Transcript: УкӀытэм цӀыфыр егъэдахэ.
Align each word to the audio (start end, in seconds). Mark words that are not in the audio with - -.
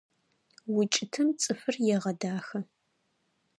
УкӀытэм 0.79 1.29
цӀыфыр 1.41 1.75
егъэдахэ. 1.95 2.59